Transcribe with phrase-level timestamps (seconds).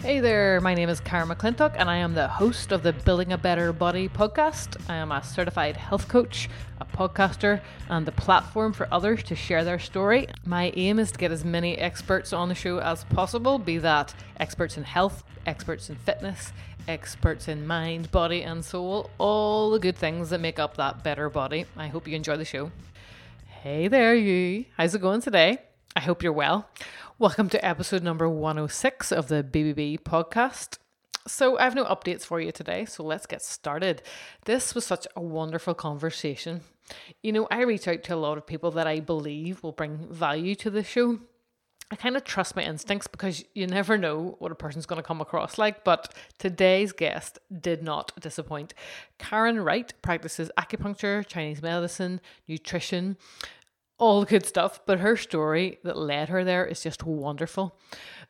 [0.00, 3.32] Hey there, my name is Karen McClintock, and I am the host of the Building
[3.32, 4.80] a Better Body podcast.
[4.88, 6.48] I am a certified health coach,
[6.80, 10.28] a podcaster, and the platform for others to share their story.
[10.46, 14.14] My aim is to get as many experts on the show as possible be that
[14.38, 16.52] experts in health, experts in fitness,
[16.86, 21.28] experts in mind, body, and soul all the good things that make up that better
[21.28, 21.66] body.
[21.76, 22.70] I hope you enjoy the show.
[23.48, 24.66] Hey there, you.
[24.76, 25.58] How's it going today?
[25.96, 26.68] I hope you're well.
[27.20, 30.78] Welcome to episode number 106 of the BBB podcast.
[31.26, 34.02] So, I have no updates for you today, so let's get started.
[34.44, 36.60] This was such a wonderful conversation.
[37.24, 40.06] You know, I reach out to a lot of people that I believe will bring
[40.08, 41.18] value to the show.
[41.90, 45.06] I kind of trust my instincts because you never know what a person's going to
[45.06, 45.82] come across like.
[45.82, 48.74] But today's guest did not disappoint.
[49.18, 53.16] Karen Wright practices acupuncture, Chinese medicine, nutrition,
[53.98, 57.76] all the good stuff, but her story that led her there is just wonderful.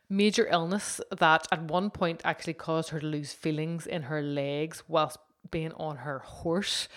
[0.09, 4.83] Major illness that at one point actually caused her to lose feelings in her legs
[4.87, 5.19] whilst
[5.51, 6.87] being on her horse.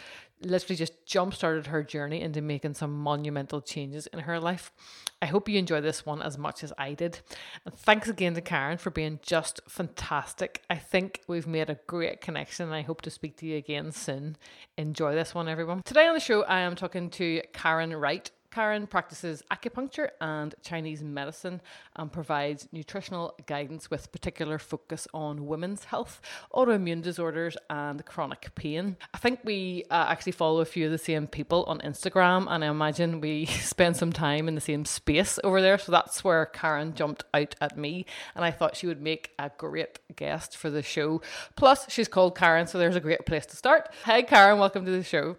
[0.40, 4.72] Literally just jump started her journey into making some monumental changes in her life.
[5.20, 7.20] I hope you enjoy this one as much as I did.
[7.64, 10.62] And thanks again to Karen for being just fantastic.
[10.68, 13.92] I think we've made a great connection and I hope to speak to you again
[13.92, 14.36] soon.
[14.76, 15.82] Enjoy this one, everyone.
[15.84, 18.30] Today on the show, I am talking to Karen Wright.
[18.52, 21.60] Karen practices acupuncture and Chinese medicine
[21.96, 26.20] and provides nutritional guidance with particular focus on women's health,
[26.52, 28.96] autoimmune disorders, and chronic pain.
[29.14, 32.62] I think we uh, actually follow a few of the same people on Instagram, and
[32.62, 35.78] I imagine we spend some time in the same space over there.
[35.78, 39.50] So that's where Karen jumped out at me, and I thought she would make a
[39.56, 41.22] great guest for the show.
[41.56, 43.88] Plus, she's called Karen, so there's a great place to start.
[44.04, 45.36] Hey, Karen, welcome to the show.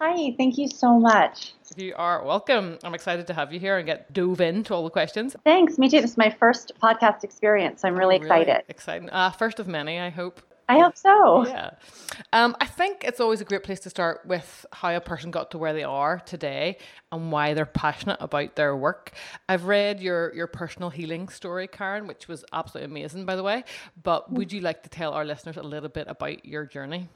[0.00, 1.54] Hi, thank you so much.
[1.76, 2.78] You are welcome.
[2.84, 5.34] I'm excited to have you here and get dove into all the questions.
[5.42, 5.76] Thanks.
[5.76, 6.00] Me too.
[6.00, 7.84] This is my first podcast experience.
[7.84, 8.62] I'm really, really excited.
[8.68, 9.10] Exciting.
[9.10, 10.40] Uh, first of many, I hope.
[10.68, 11.48] I hope so.
[11.48, 11.70] Yeah.
[12.32, 15.50] Um, I think it's always a great place to start with how a person got
[15.50, 16.78] to where they are today
[17.10, 19.12] and why they're passionate about their work.
[19.48, 23.64] I've read your your personal healing story, Karen, which was absolutely amazing, by the way.
[24.00, 27.08] But would you like to tell our listeners a little bit about your journey?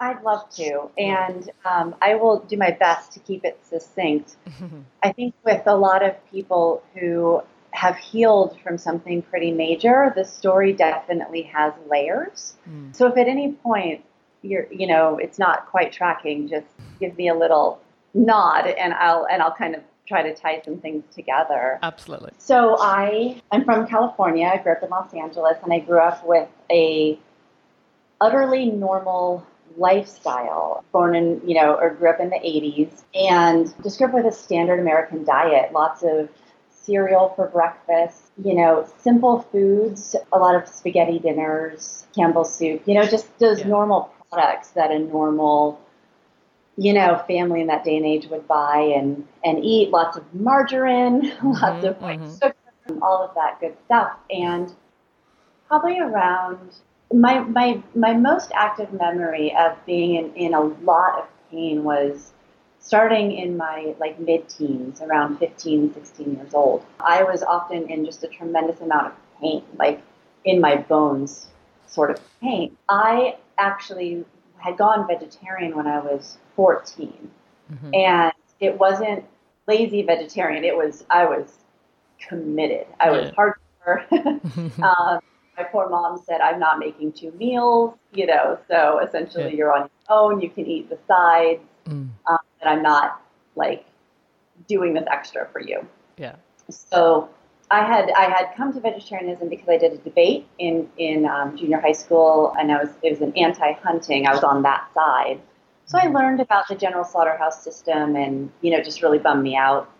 [0.00, 4.36] I'd love to, and um, I will do my best to keep it succinct.
[5.02, 10.24] I think with a lot of people who have healed from something pretty major, the
[10.24, 12.54] story definitely has layers.
[12.68, 12.96] Mm.
[12.96, 14.02] So if at any point
[14.42, 16.66] you're, you know, it's not quite tracking, just
[16.98, 17.80] give me a little
[18.14, 21.78] nod, and I'll and I'll kind of try to tie some things together.
[21.82, 22.32] Absolutely.
[22.38, 24.50] So I I'm from California.
[24.52, 27.18] I grew up in Los Angeles, and I grew up with a
[28.20, 29.46] utterly normal
[29.76, 30.84] lifestyle.
[30.92, 34.26] Born in, you know, or grew up in the 80s and just grew up with
[34.26, 35.72] a standard American diet.
[35.72, 36.28] Lots of
[36.70, 42.94] cereal for breakfast, you know, simple foods, a lot of spaghetti dinners, Campbell's soup, you
[42.94, 43.68] know, just those yeah.
[43.68, 45.80] normal products that a normal
[46.76, 50.24] you know, family in that day and age would buy and, and eat lots of
[50.34, 52.32] margarine, mm-hmm, lots of white mm-hmm.
[52.32, 52.54] sugar,
[53.02, 54.12] all of that good stuff.
[54.30, 54.72] And
[55.68, 56.76] probably around
[57.12, 62.32] my my my most active memory of being in, in a lot of pain was
[62.78, 66.84] starting in my like mid-teens around 15 16 years old.
[67.00, 70.00] I was often in just a tremendous amount of pain like
[70.44, 71.48] in my bones
[71.86, 72.76] sort of pain.
[72.88, 74.24] I actually
[74.56, 77.30] had gone vegetarian when i was 14
[77.72, 77.94] mm-hmm.
[77.94, 79.24] and it wasn't
[79.66, 80.64] lazy vegetarian.
[80.64, 81.58] It was i was
[82.20, 82.86] committed.
[83.00, 83.32] I was yeah.
[83.34, 84.82] hardcore.
[84.82, 85.20] Um,
[85.60, 89.56] my poor mom said, I'm not making two meals, you know, so essentially yeah.
[89.56, 92.08] you're on your own, you can eat the sides, mm.
[92.26, 93.22] um, and I'm not
[93.56, 93.84] like
[94.66, 95.86] doing this extra for you.
[96.16, 96.36] Yeah.
[96.70, 97.28] So
[97.70, 101.56] I had I had come to vegetarianism because I did a debate in in um,
[101.56, 104.26] junior high school, and I was it was an anti-hunting.
[104.26, 105.40] I was on that side,
[105.86, 106.14] so I mm.
[106.14, 109.90] learned about the general slaughterhouse system, and you know, just really bummed me out,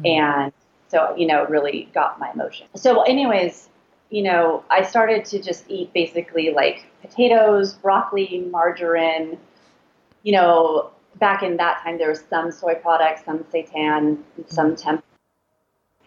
[0.00, 0.08] mm.
[0.08, 0.52] and
[0.88, 2.66] so you know, really got my emotion.
[2.74, 3.68] So, anyways,
[4.10, 9.38] you know, I started to just eat basically like potatoes, broccoli, margarine.
[10.22, 15.02] You know, back in that time, there was some soy products, some seitan, some tempeh.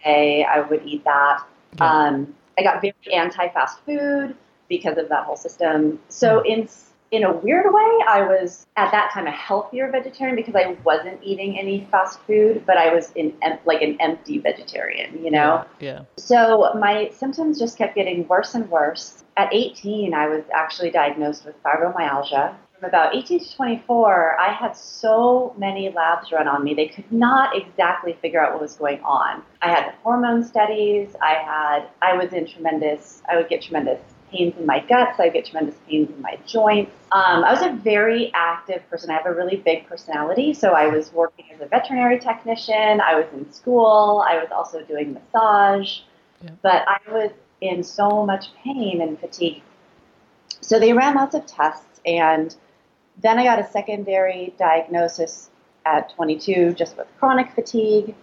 [0.06, 1.44] I would eat that.
[1.78, 1.92] Yeah.
[1.92, 4.36] Um, I got very anti-fast food
[4.68, 6.00] because of that whole system.
[6.10, 6.68] So in
[7.12, 11.20] in a weird way, I was at that time a healthier vegetarian because I wasn't
[11.24, 13.34] eating any fast food, but I was in
[13.66, 15.66] like an empty vegetarian, you know?
[15.80, 15.92] Yeah.
[15.94, 16.02] yeah.
[16.18, 19.24] So my symptoms just kept getting worse and worse.
[19.38, 22.56] At 18, I was actually diagnosed with fibromyalgia.
[22.80, 26.74] From about 18 to 24, I had so many labs run on me.
[26.74, 29.42] They could not exactly figure out what was going on.
[29.62, 31.16] I had hormone studies.
[31.22, 34.00] I had, I was in tremendous, I would get tremendous
[34.32, 35.20] pains in my guts.
[35.20, 36.92] I get tremendous pains in my joints.
[37.12, 39.10] Um, I was a very active person.
[39.10, 40.54] I have a really big personality.
[40.54, 43.02] So I was working as a veterinary technician.
[43.02, 44.24] I was in school.
[44.28, 46.00] I was also doing massage.
[46.42, 46.52] Yeah.
[46.62, 47.32] But I was
[47.62, 49.62] in so much pain and fatigue.
[50.62, 52.00] So they ran lots of tests.
[52.06, 52.56] And
[53.22, 55.50] then I got a secondary diagnosis
[55.86, 58.16] at 22 just with chronic fatigue.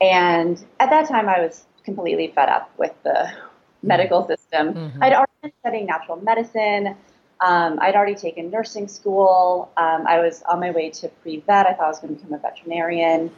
[0.00, 3.30] And at that time, I was completely fed up with the
[3.82, 4.74] medical system.
[4.74, 5.02] Mm-hmm.
[5.02, 5.12] I'd
[5.60, 6.96] studying natural medicine.
[7.40, 9.70] Um, I'd already taken nursing school.
[9.76, 11.66] Um, I was on my way to pre vet.
[11.66, 13.30] I thought I was going to become a veterinarian.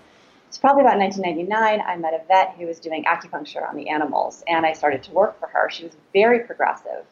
[0.48, 1.80] It's probably about 1999.
[1.86, 5.12] I met a vet who was doing acupuncture on the animals, and I started to
[5.12, 5.68] work for her.
[5.70, 7.04] She was very progressive.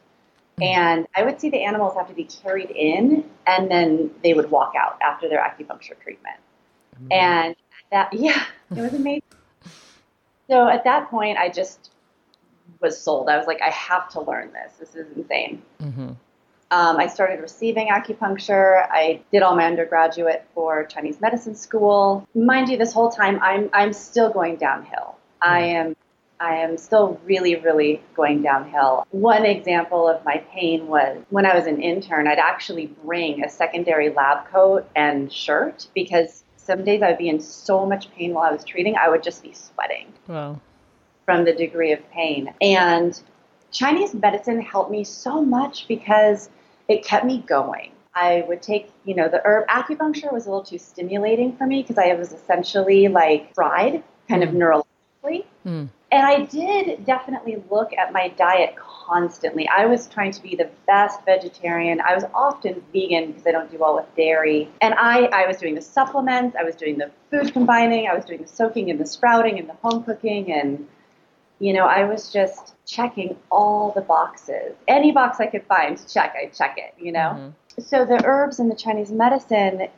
[0.59, 0.63] Mm-hmm.
[0.63, 4.51] And I would see the animals have to be carried in, and then they would
[4.51, 6.37] walk out after their acupuncture treatment.
[6.97, 7.13] Mm-hmm.
[7.13, 7.57] And
[7.93, 8.45] that, yeah,
[8.75, 9.23] it was amazing.
[10.49, 11.91] So at that point, I just
[12.81, 13.29] was sold.
[13.29, 14.73] I was like, I have to learn this.
[14.79, 15.63] This is insane.
[15.81, 16.11] Mm-hmm.
[16.71, 18.87] Um, I started receiving acupuncture.
[18.91, 22.29] I did all my undergraduate for Chinese medicine school.
[22.35, 25.17] Mind you, this whole time I'm I'm still going downhill.
[25.43, 25.53] Mm-hmm.
[25.53, 25.97] I am
[26.41, 29.07] I am still really, really going downhill.
[29.11, 33.49] One example of my pain was when I was an intern, I'd actually bring a
[33.49, 38.35] secondary lab coat and shirt because some days I would be in so much pain
[38.35, 40.13] while I was treating, I would just be sweating.
[40.27, 40.61] Wow.
[41.29, 42.55] From the degree of pain.
[42.63, 43.21] And
[43.71, 46.49] Chinese medicine helped me so much because
[46.89, 47.91] it kept me going.
[48.15, 51.83] I would take, you know, the herb acupuncture was a little too stimulating for me
[51.83, 54.49] because I was essentially like fried kind mm.
[54.49, 55.45] of neurologically.
[55.67, 55.91] Mm.
[56.11, 59.69] And I did definitely look at my diet constantly.
[59.69, 62.01] I was trying to be the best vegetarian.
[62.01, 64.71] I was often vegan because I don't do well with dairy.
[64.81, 68.25] And I, I was doing the supplements, I was doing the food combining, I was
[68.25, 70.51] doing the soaking and the sprouting and the home cooking.
[70.51, 70.89] And,
[71.59, 74.75] you know, I was just checking all the boxes.
[74.87, 77.31] Any box I could find, to check, I'd check it, you know?
[77.37, 77.83] Mm-hmm.
[77.83, 79.89] So the herbs and the Chinese medicine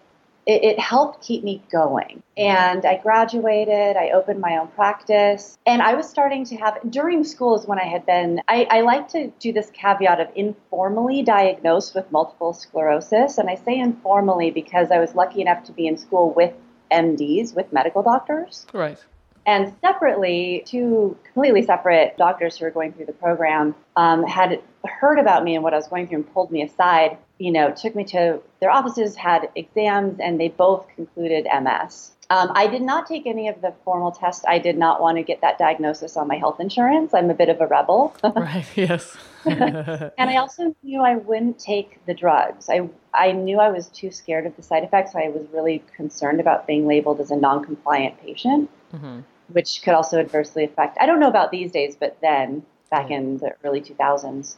[0.47, 2.23] it, it, helped keep me going.
[2.37, 7.25] And I graduated, I opened my own practice, and I was starting to have, during
[7.25, 11.23] school is when I had been, I, I like to do this caveat of informally
[11.23, 13.39] diagnosed with multiple sclerosis.
[13.39, 16.55] And I say informally because I was lucky enough to be in school with
[16.91, 18.67] MDs, with medical doctors.
[18.73, 18.99] Right.
[19.47, 25.19] And separately, two completely separate doctors who were going through the program um, had heard
[25.19, 27.17] about me and what I was going through and pulled me aside.
[27.39, 32.13] You know, took me to their offices, had exams, and they both concluded MS.
[32.31, 34.44] Um, I did not take any of the formal tests.
[34.47, 37.12] I did not want to get that diagnosis on my health insurance.
[37.12, 38.15] I'm a bit of a rebel.
[38.37, 38.65] right.
[38.77, 39.17] Yes.
[39.44, 42.71] and I also knew I wouldn't take the drugs.
[42.71, 45.17] I I knew I was too scared of the side effects.
[45.17, 49.21] I was really concerned about being labeled as a non-compliant patient, mm-hmm.
[49.49, 50.99] which could also adversely affect.
[51.00, 54.55] I don't know about these days, but then back in the early 2000s.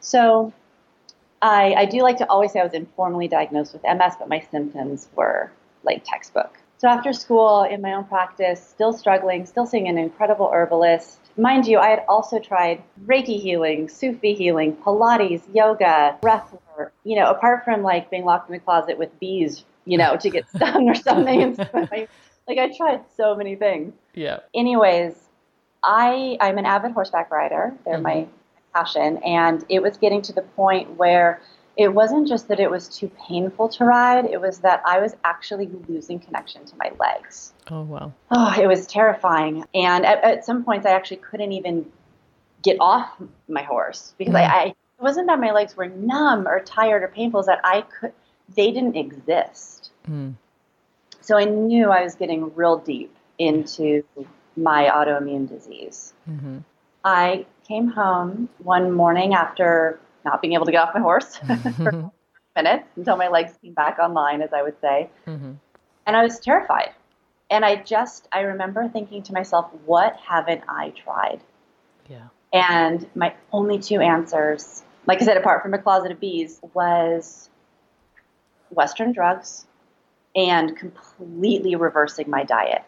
[0.00, 0.52] So
[1.40, 4.40] I, I do like to always say I was informally diagnosed with MS, but my
[4.50, 5.50] symptoms were
[5.84, 6.58] like textbook.
[6.78, 11.18] So after school, in my own practice, still struggling, still seeing an incredible herbalist.
[11.36, 16.92] Mind you, I had also tried Reiki healing, Sufi healing, Pilates, yoga, breath work.
[17.04, 20.30] You know, apart from like being locked in the closet with bees, you know, to
[20.30, 21.56] get stung or something.
[21.56, 23.94] like I tried so many things.
[24.14, 24.40] Yeah.
[24.54, 25.14] Anyways,
[25.82, 27.74] I I'm an avid horseback rider.
[27.84, 28.02] They're mm-hmm.
[28.02, 28.26] my
[28.74, 31.40] passion, and it was getting to the point where
[31.76, 35.16] it wasn't just that it was too painful to ride, it was that I was
[35.24, 37.52] actually losing connection to my legs.
[37.70, 38.12] Oh, wow.
[38.30, 39.64] Oh, it was terrifying.
[39.74, 41.90] And at, at some points, I actually couldn't even
[42.62, 43.10] get off
[43.48, 44.48] my horse because mm.
[44.48, 48.12] I, wasn't that my legs were numb or tired or painful, it's that I could,
[48.54, 49.90] they didn't exist.
[50.08, 50.34] Mm.
[51.20, 54.04] So I knew I was getting real deep into
[54.56, 56.12] my autoimmune disease.
[56.28, 56.58] Mm-hmm.
[57.04, 61.36] I came home one morning after not being able to get off my horse
[61.76, 62.10] for
[62.56, 65.10] minutes until my legs came back online, as I would say.
[65.26, 65.52] Mm-hmm.
[66.06, 66.90] And I was terrified.
[67.50, 71.40] And I just, I remember thinking to myself, what haven't I tried?
[72.08, 72.28] Yeah.
[72.52, 77.50] And my only two answers, like I said, apart from a closet of bees, was
[78.70, 79.66] Western drugs
[80.34, 82.82] and completely reversing my diet.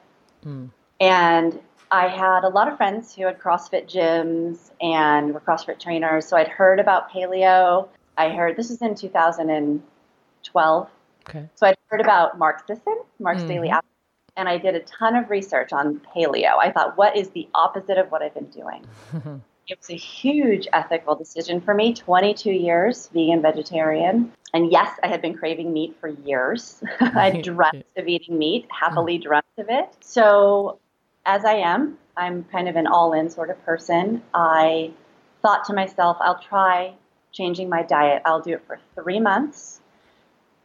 [0.45, 0.71] Mm.
[1.01, 6.27] And I had a lot of friends who had CrossFit gyms and were CrossFit trainers.
[6.27, 7.89] So I'd heard about paleo.
[8.17, 10.89] I heard this was in 2012.
[11.29, 11.49] Okay.
[11.55, 13.49] So I'd heard about Mark Sisson, Mark's mm-hmm.
[13.49, 13.89] Daily Apple,
[14.37, 16.59] and I did a ton of research on paleo.
[16.59, 18.85] I thought, what is the opposite of what I've been doing?
[19.69, 25.09] it was a huge ethical decision for me 22 years vegan vegetarian and yes i
[25.09, 29.89] had been craving meat for years i dreamt of eating meat happily dreamt of it
[30.01, 30.79] so
[31.27, 34.23] as I am, I'm kind of an all in sort of person.
[34.33, 34.93] I
[35.43, 36.95] thought to myself, I'll try
[37.33, 38.23] changing my diet.
[38.25, 39.81] I'll do it for three months.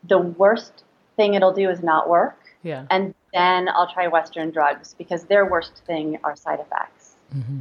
[0.07, 0.83] The worst
[1.17, 2.37] thing it'll do is not work.
[2.63, 2.85] Yeah.
[2.89, 7.15] And then I'll try Western drugs because their worst thing are side effects.
[7.35, 7.59] Mm-hmm.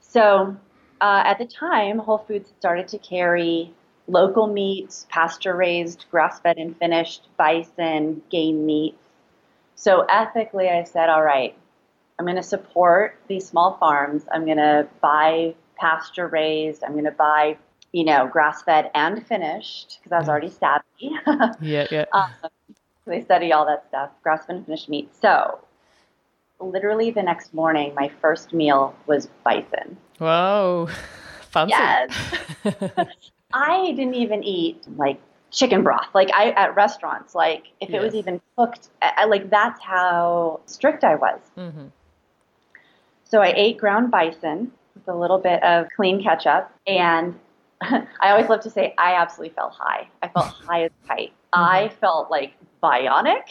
[0.00, 0.56] So
[1.00, 3.72] uh, at the time, Whole Foods started to carry
[4.06, 8.96] local meats, pasture raised, grass fed and finished, bison, game meats.
[9.74, 11.56] So ethically, I said, all right,
[12.20, 14.26] I'm going to support these small farms.
[14.30, 16.84] I'm going to buy pasture raised.
[16.84, 17.56] I'm going to buy,
[17.92, 20.84] you know, grass fed and finished because I was already savvy.
[21.62, 22.04] yeah, yeah.
[22.12, 22.30] Um,
[23.06, 25.08] they study all that stuff, grass fed and finished meat.
[25.18, 25.60] So
[26.60, 29.96] literally the next morning, my first meal was bison.
[30.18, 30.90] Whoa,
[31.52, 31.70] Fancy.
[31.70, 32.34] Yes.
[33.54, 35.18] I didn't even eat like
[35.50, 39.80] chicken broth like I at restaurants like if it was even cooked I, like that's
[39.82, 41.40] how strict I was.
[41.56, 41.86] hmm
[43.30, 47.38] So I ate ground bison with a little bit of clean ketchup and
[47.82, 50.08] I always love to say I absolutely felt high.
[50.22, 51.32] I felt high as kite.
[51.52, 53.44] I felt like bionic.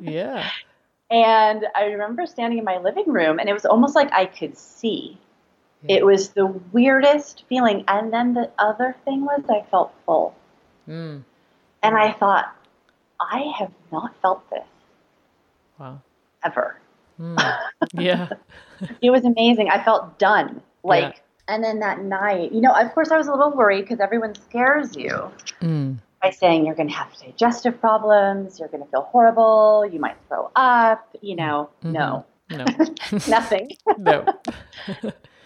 [0.00, 0.48] Yeah.
[1.08, 4.58] And I remember standing in my living room and it was almost like I could
[4.58, 5.16] see.
[5.82, 5.98] Yeah.
[5.98, 7.84] It was the weirdest feeling.
[7.86, 10.34] And then the other thing was I felt full.
[10.88, 11.22] Mm.
[11.80, 12.52] And I thought,
[13.20, 14.66] I have not felt this
[15.78, 16.00] Wow.
[16.42, 16.80] ever.
[17.20, 17.58] Mm.
[17.94, 18.28] Yeah.
[19.00, 19.70] It was amazing.
[19.70, 20.60] I felt done.
[20.84, 21.54] Like, Yeah.
[21.54, 24.34] and then that night, you know, of course I was a little worried because everyone
[24.34, 25.30] scares you
[25.62, 25.96] Mm.
[26.22, 30.16] by saying you're going to have digestive problems, you're going to feel horrible, you might
[30.28, 31.70] throw up, you know.
[31.82, 32.66] No, No.
[33.28, 33.70] nothing.
[33.98, 34.26] no.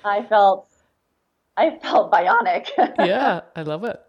[0.04, 0.66] I felt,
[1.56, 2.66] I felt bionic.
[2.98, 3.42] Yeah.
[3.54, 4.00] I love it.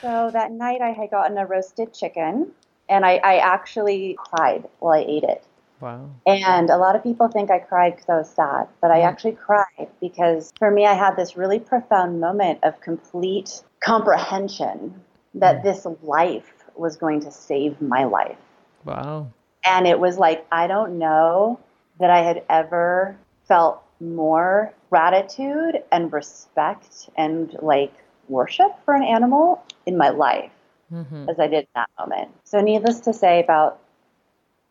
[0.00, 2.52] So that night I had gotten a roasted chicken
[2.88, 5.44] and I, I actually cried while I ate it.
[5.80, 6.10] Wow.
[6.26, 9.32] And a lot of people think I cried because I was sad, but I actually
[9.32, 15.02] cried because for me, I had this really profound moment of complete comprehension
[15.34, 18.36] that this life was going to save my life.
[18.84, 19.32] Wow.
[19.64, 21.60] And it was like, I don't know
[22.00, 23.16] that I had ever
[23.46, 27.92] felt more gratitude and respect and like
[28.28, 30.52] worship for an animal in my life
[30.90, 32.30] hmm as I did in that moment.
[32.44, 33.80] So, needless to say, about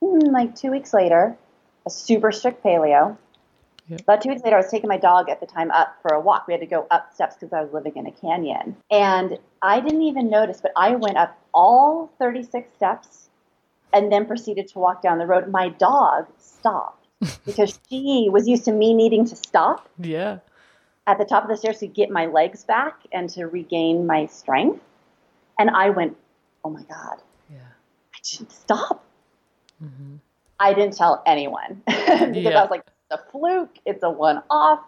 [0.03, 1.35] Hmm, like two weeks later,
[1.85, 3.17] a super strict paleo.
[3.87, 4.01] Yep.
[4.01, 6.19] About two weeks later, I was taking my dog at the time up for a
[6.19, 6.45] walk.
[6.47, 8.75] We had to go up steps because I was living in a canyon.
[8.91, 13.29] And I didn't even notice, but I went up all 36 steps
[13.93, 15.49] and then proceeded to walk down the road.
[15.49, 17.07] My dog stopped
[17.45, 20.39] because she was used to me needing to stop Yeah.
[21.07, 24.25] at the top of the stairs to get my legs back and to regain my
[24.25, 24.83] strength.
[25.57, 26.17] And I went,
[26.65, 27.59] oh my God, Yeah.
[28.13, 29.05] I didn't stop.
[29.79, 30.15] Hmm
[30.59, 32.57] I didn't tell anyone because Yeah.
[32.57, 34.79] I was like, it's a fluke, it's a one off.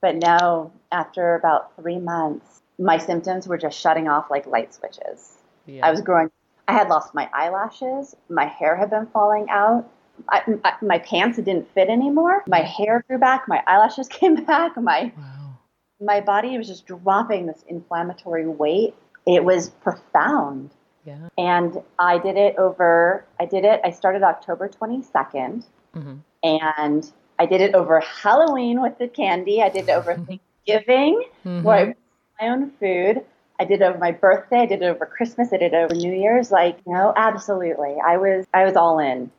[0.00, 5.38] But now, after about three months, my symptoms were just shutting off like light switches.
[5.64, 5.86] Yeah.
[5.86, 6.30] I was growing,
[6.68, 9.88] I had lost my eyelashes, my hair had been falling out.
[10.28, 12.42] I, I, my pants didn't fit anymore.
[12.48, 13.46] My hair grew back.
[13.48, 14.76] My eyelashes came back.
[14.76, 15.58] My wow.
[16.00, 18.94] my body was just dropping this inflammatory weight.
[19.26, 20.70] It was profound.
[21.06, 21.28] Yeah.
[21.38, 27.46] And I did it over, I did it, I started October 22nd, hmm and I
[27.46, 29.62] did it over Halloween with the candy.
[29.62, 30.14] I did it over
[30.66, 31.96] Thanksgiving, hmm where I made
[32.40, 33.24] my own food.
[33.58, 34.58] I did it over my birthday.
[34.58, 35.52] I did it over Christmas.
[35.52, 36.50] I did it over New Year's.
[36.50, 37.96] Like, no, absolutely.
[38.04, 39.30] I was, I was all in.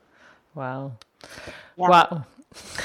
[0.55, 0.93] Wow.
[1.75, 1.89] Yeah.
[1.89, 2.25] Wow.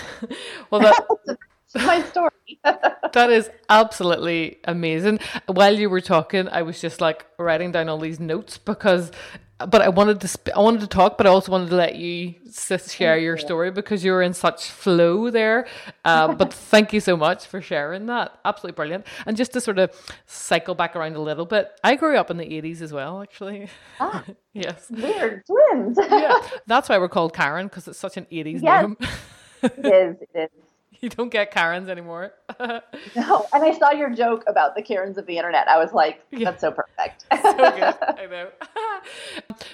[0.71, 1.01] well, That's
[1.75, 2.31] my story.
[2.65, 5.19] that is absolutely amazing.
[5.47, 9.11] While you were talking, I was just like writing down all these notes because,
[9.59, 11.95] but I wanted to, sp- I wanted to talk, but I also wanted to let
[11.97, 15.67] you s- share your story because you were in such flow there.
[16.05, 18.39] Um, but thank you so much for sharing that.
[18.45, 19.07] Absolutely brilliant.
[19.25, 19.91] And just to sort of
[20.27, 23.69] cycle back around a little bit, I grew up in the 80s as well, actually.
[23.99, 24.25] Ah.
[24.53, 24.91] yes.
[24.91, 25.99] Weird twins.
[26.01, 26.35] Yeah.
[26.67, 28.83] That's why we're called Karen because it's such an 80s Yes.
[28.85, 28.97] name.
[29.63, 30.17] it is.
[30.21, 30.51] It is.
[31.07, 32.33] you don't get Karens anymore.
[33.17, 35.67] No, and I saw your joke about the Karens of the internet.
[35.69, 36.51] I was like, Yeah.
[36.51, 37.25] that's so perfect.
[37.43, 37.95] so good.
[38.01, 38.49] I know.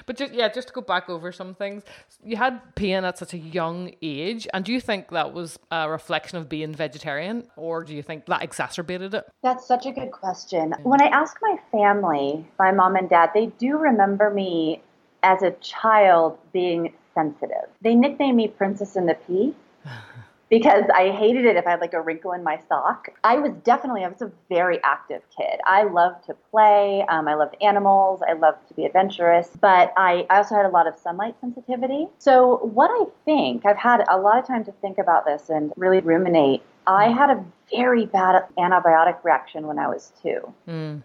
[0.06, 1.82] but just yeah, just to go back over some things.
[2.24, 5.88] You had pain at such a young age, and do you think that was a
[5.90, 9.24] reflection of being vegetarian, or do you think that exacerbated it?
[9.42, 10.74] That's such a good question.
[10.82, 14.82] When I ask my family, my mom and dad, they do remember me
[15.22, 17.68] as a child being sensitive.
[17.82, 19.54] They nicknamed me Princess in the Pea
[20.50, 23.08] because I hated it if I had like a wrinkle in my sock.
[23.24, 25.60] I was definitely, I was a very active kid.
[25.66, 27.04] I loved to play.
[27.08, 28.20] Um, I loved animals.
[28.26, 32.06] I loved to be adventurous, but I, I also had a lot of sunlight sensitivity.
[32.18, 35.72] So, what I think, I've had a lot of time to think about this and
[35.76, 36.62] really ruminate.
[36.86, 40.52] I had a very bad antibiotic reaction when I was two.
[40.66, 41.02] Mm.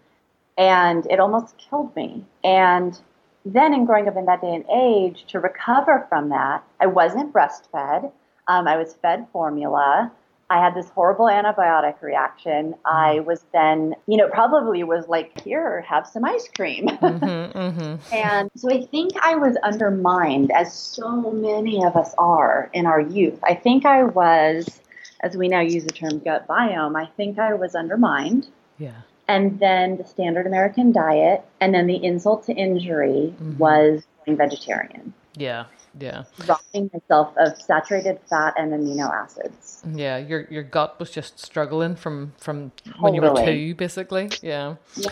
[0.56, 2.24] And it almost killed me.
[2.42, 2.98] And
[3.44, 7.32] then, in growing up in that day and age, to recover from that, I wasn't
[7.32, 8.10] breastfed.
[8.48, 10.12] Um, I was fed formula.
[10.50, 12.74] I had this horrible antibiotic reaction.
[12.84, 16.86] I was then, you know, probably was like, here, have some ice cream.
[17.04, 18.14] Mm-hmm, mm-hmm.
[18.14, 23.00] and so I think I was undermined, as so many of us are in our
[23.00, 23.38] youth.
[23.42, 24.80] I think I was,
[25.20, 28.48] as we now use the term gut biome, I think I was undermined.
[28.78, 28.92] Yeah.
[29.28, 33.58] And then the standard American diet, and then the insult to injury Mhm.
[33.58, 35.64] was going vegetarian Yeah.
[35.98, 36.24] Yeah.
[36.48, 39.82] robbing myself of saturated fat and amino acids.
[39.94, 40.18] Yeah.
[40.18, 44.30] Your your gut was just struggling from from when you were two, basically.
[44.42, 44.76] Yeah.
[44.96, 45.10] Yeah.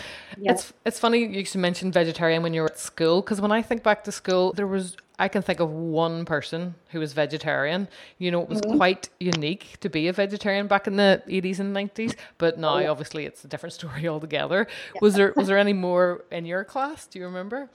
[0.51, 3.51] It's it's funny you used to mention vegetarian when you were at school because when
[3.51, 7.13] I think back to school, there was I can think of one person who was
[7.13, 7.87] vegetarian.
[8.17, 8.77] You know, it was Mm-hmm.
[8.77, 12.15] quite unique to be a vegetarian back in the eighties and nineties.
[12.39, 12.89] But now, Oh, yeah.
[12.91, 14.67] obviously, it's a different story altogether.
[15.01, 17.05] Was there was there any more in your class?
[17.07, 17.69] Do you remember?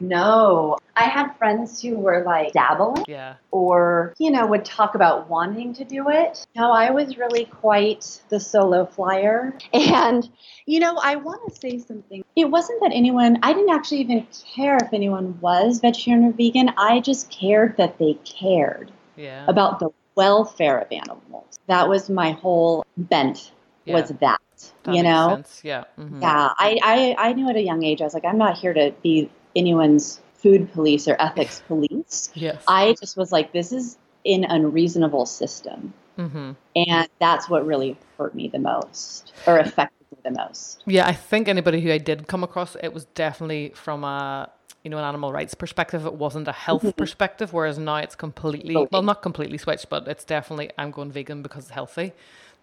[0.00, 3.34] No, I had friends who were like dabbling Yeah.
[3.52, 6.44] or, you know, would talk about wanting to do it.
[6.56, 9.56] No, I was really quite the solo flyer.
[9.72, 10.28] And,
[10.66, 12.24] you know, I want to say something.
[12.36, 16.70] It wasn't that anyone, I didn't actually even care if anyone was vegetarian or vegan.
[16.76, 19.44] I just cared that they cared Yeah.
[19.46, 21.58] about the welfare of animals.
[21.66, 23.52] That was my whole bent,
[23.86, 24.40] was that,
[24.84, 25.28] That you know?
[25.28, 25.60] sense.
[25.64, 25.84] Yeah.
[25.98, 26.20] mhm.
[26.20, 28.72] Yeah, I, I, I knew at a young age, I was like, I'm not here
[28.74, 32.30] to be anyone's food police or ethics police.
[32.34, 32.66] Yes.
[32.66, 35.94] I just was like, this is an unreasonable system.
[36.16, 40.84] hmm And that's what really hurt me the most or affected me the most.
[40.86, 44.50] Yeah, I think anybody who I did come across, it was definitely from a
[44.82, 46.04] you know an animal rights perspective.
[46.04, 50.24] It wasn't a health perspective, whereas now it's completely well, not completely switched, but it's
[50.24, 52.12] definitely I'm going vegan because it's healthy.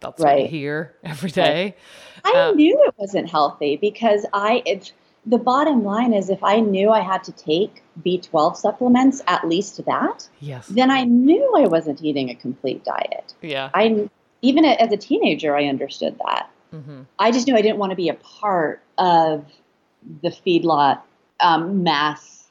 [0.02, 0.50] That's Right.
[0.50, 1.76] hear every day.
[2.24, 4.94] I Uh, knew it wasn't healthy because I, it,
[5.26, 9.84] the bottom line is if I knew I had to take B12 supplements, at least
[9.86, 10.68] that, Yes.
[10.68, 13.34] then I knew I wasn't eating a complete diet.
[13.42, 13.70] Yeah.
[13.74, 14.10] I,
[14.42, 16.50] even as a teenager, I understood that.
[16.72, 19.46] hmm I just knew I didn't want to be a part of
[20.24, 21.02] the feedlot
[21.40, 22.50] um, mass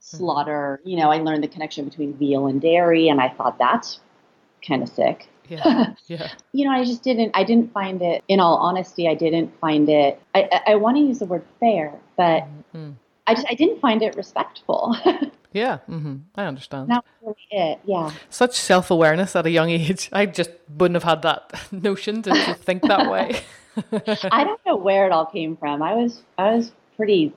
[0.00, 0.80] slaughter.
[0.84, 4.00] You know, I learned the connection between veal and dairy, and I thought that's
[4.66, 5.28] kind of sick.
[5.48, 5.94] Yeah.
[6.06, 6.30] Yeah.
[6.52, 7.32] You know, I just didn't.
[7.34, 8.22] I didn't find it.
[8.28, 10.20] In all honesty, I didn't find it.
[10.34, 12.94] I, I, I want to use the word fair, but mm
[13.26, 14.94] I just I didn't find it respectful.
[15.54, 15.78] Yeah.
[15.88, 16.16] Mm-hmm.
[16.34, 16.88] I understand.
[16.90, 17.78] that was really it.
[17.84, 18.10] Yeah.
[18.28, 20.10] Such self awareness at a young age.
[20.12, 23.40] I just wouldn't have had that notion to, to think that way.
[24.32, 25.80] I don't know where it all came from.
[25.80, 27.32] I was I was pretty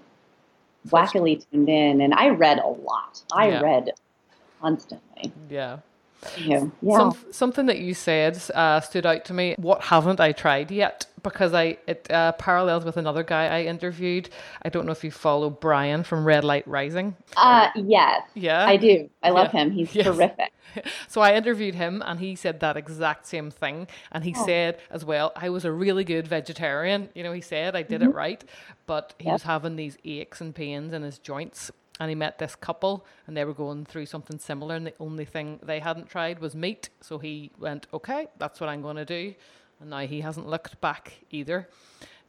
[0.90, 3.22] wackily tuned in, and I read a lot.
[3.32, 3.62] I Yeah.
[3.62, 3.92] read
[4.62, 5.32] constantly.
[5.50, 5.78] yeah.
[6.36, 6.68] Yeah.
[6.98, 9.56] Some, something that you said uh, stood out to me.
[9.58, 11.06] What haven't I tried yet?
[11.24, 14.30] Because I it uh, parallels with another guy I interviewed.
[14.64, 17.16] I don't know if you follow Brian from Red Light Rising.
[17.36, 19.10] uh, yes, Yeah, I do.
[19.24, 19.52] I love Yeah.
[19.52, 19.72] him.
[19.72, 20.06] He's Yes.
[20.06, 20.52] terrific.
[21.08, 23.88] So I interviewed him, and he said that exact same thing.
[24.12, 24.46] And he Oh.
[24.46, 27.10] said as well, I was a really good vegetarian.
[27.16, 28.44] You know, he said I did it right,
[28.86, 29.30] but he Mm-hmm.
[29.30, 29.34] Yep.
[29.34, 31.72] was having these aches and pains in his joints.
[32.00, 34.76] And he met this couple, and they were going through something similar.
[34.76, 36.90] And the only thing they hadn't tried was meat.
[37.02, 39.34] So he went, "Okay, that's what I'm going to do."
[39.80, 41.68] And now he hasn't looked back either.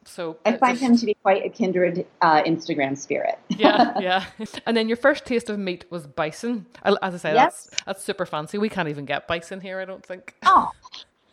[0.04, 3.38] So I find him to be quite a kindred uh, Instagram spirit.
[3.48, 4.24] yeah, yeah.
[4.64, 6.64] And then your first taste of meat was bison.
[6.82, 7.68] As I say, Yes.
[7.70, 8.56] that's that's super fancy.
[8.56, 9.80] We can't even get bison here.
[9.80, 10.34] I don't think.
[10.44, 10.70] Oh,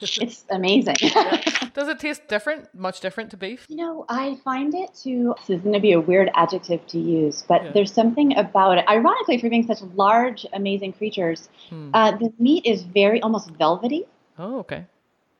[0.01, 0.95] it's amazing.
[1.73, 2.73] Does it taste different?
[2.73, 3.65] Much different to beef?
[3.69, 6.99] You know, I find it to, this is going to be a weird adjective to
[6.99, 7.71] use, but Yeah.
[7.71, 8.85] there's something about it.
[8.89, 11.91] Ironically, for being such large, amazing creatures, Hmm.
[11.93, 14.05] uh, the meat is very almost velvety
[14.39, 14.85] Oh, okay.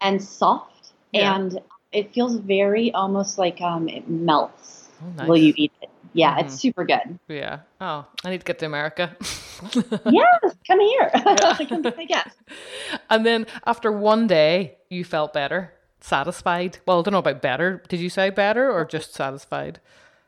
[0.02, 1.36] and soft, Yeah.
[1.36, 1.60] and
[1.92, 4.90] it feels very almost like um, it melts.
[5.02, 5.28] Oh, nice.
[5.28, 5.90] Will you eat it?
[6.14, 6.42] Yeah, Mhm.
[6.46, 7.20] it's super good.
[7.28, 7.60] Yeah.
[7.82, 9.16] Oh, I need to get to America.
[10.06, 11.10] yes, come here.
[11.70, 12.36] come be my guest.
[13.10, 16.80] and then after one day, you felt better, satisfied.
[16.86, 17.84] Well, I don't know about better.
[17.88, 19.80] Did you say better or just satisfied?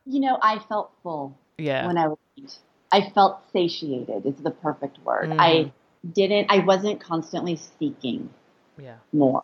[0.05, 1.87] You know, I felt full Yeah.
[1.87, 2.57] when I eat.
[2.91, 5.29] I felt satiated is the perfect word.
[5.29, 5.35] Mhm.
[5.39, 5.71] I
[6.13, 8.29] didn't, I wasn't constantly seeking
[8.77, 8.95] yeah.
[9.11, 9.43] more.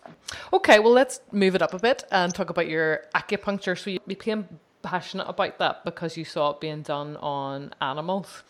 [0.53, 3.77] Okay, well, let's move it up a bit and talk about your acupuncture.
[3.77, 4.47] So you became
[4.83, 8.43] passionate about that because you saw it being done on animals.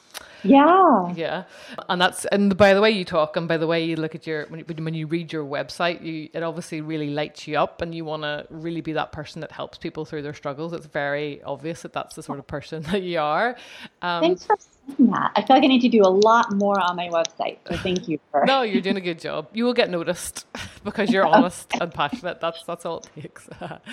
[0.43, 1.13] Yeah.
[1.15, 1.43] Yeah.
[1.87, 4.27] And that's, and by the way you talk and by the way you look at
[4.27, 7.81] your, when you, when you read your website, you, it obviously really lights you up
[7.81, 10.73] and you want to really be that person that helps people through their struggles.
[10.73, 13.55] It's very obvious that that's the sort of person that you are.
[14.01, 14.57] Um, Thanks for
[14.99, 15.31] that.
[15.35, 17.57] I feel like I need to do a lot more on my website.
[17.69, 18.45] So thank you for.
[18.45, 19.47] no, you're doing a good job.
[19.53, 20.45] You will get noticed
[20.83, 22.39] because you're honest and passionate.
[22.41, 23.49] That's, that's all it takes.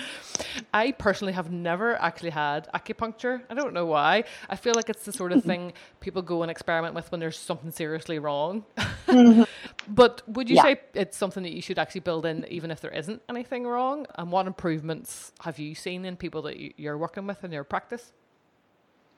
[0.73, 3.41] I personally have never actually had acupuncture.
[3.49, 4.25] I don't know why.
[4.49, 5.47] I feel like it's the sort of mm-hmm.
[5.47, 8.65] thing people go and experiment with when there's something seriously wrong.
[9.07, 9.43] Mm-hmm.
[9.87, 10.63] but would you yeah.
[10.63, 14.05] say it's something that you should actually build in even if there isn't anything wrong?
[14.15, 18.11] And what improvements have you seen in people that you're working with in your practice?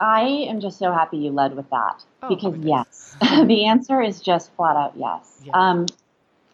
[0.00, 4.20] I am just so happy you led with that oh, because yes, the answer is
[4.20, 5.40] just flat out yes.
[5.44, 5.52] Yeah.
[5.54, 5.86] Um,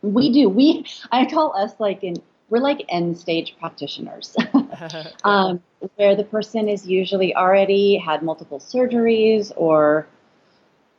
[0.03, 0.49] we do.
[0.49, 2.17] We I call us like in
[2.49, 4.37] we're like end stage practitioners,
[5.25, 5.63] um,
[5.97, 10.07] where the person is usually already had multiple surgeries or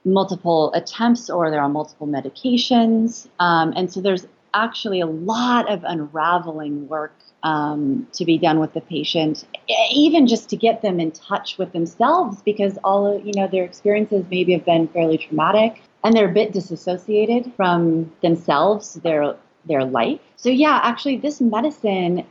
[0.05, 3.27] multiple attempts or they're on multiple medications.
[3.39, 8.73] Um, and so there's actually a lot of unraveling work um, to be done with
[8.73, 9.45] the patient,
[9.91, 13.63] even just to get them in touch with themselves because all of, you know, their
[13.63, 19.35] experiences maybe have been fairly traumatic and they're a bit disassociated from themselves, their
[19.65, 20.19] their life.
[20.37, 22.25] So yeah, actually this medicine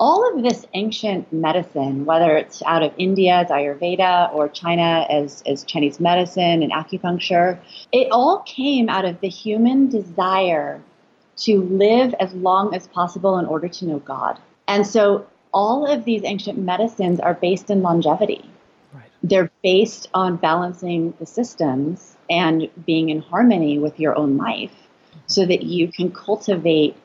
[0.00, 5.42] all of this ancient medicine, whether it's out of India as Ayurveda or China as,
[5.46, 7.58] as Chinese medicine and acupuncture,
[7.92, 10.82] it all came out of the human desire
[11.36, 14.38] to live as long as possible in order to know God.
[14.68, 18.48] And so all of these ancient medicines are based in longevity.
[18.92, 19.04] Right.
[19.22, 24.72] They're based on balancing the systems and being in harmony with your own life
[25.26, 26.96] so that you can cultivate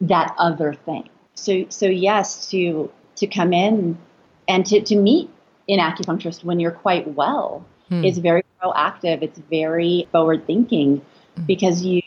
[0.00, 1.08] that other thing.
[1.34, 3.98] So so yes, to to come in
[4.48, 5.30] and to, to meet
[5.68, 8.04] an acupuncturist when you're quite well hmm.
[8.04, 9.22] is very proactive.
[9.22, 11.00] It's very forward thinking
[11.36, 11.44] hmm.
[11.46, 12.02] because you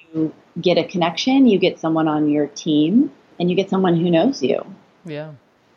[0.60, 4.42] get a connection, you get someone on your team, and you get someone who knows
[4.42, 4.66] you.
[5.06, 5.32] Yeah.